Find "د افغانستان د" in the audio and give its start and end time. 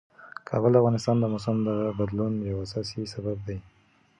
0.73-1.25